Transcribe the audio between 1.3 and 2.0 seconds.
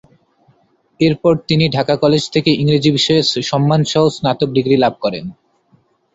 তিনি ঢাকা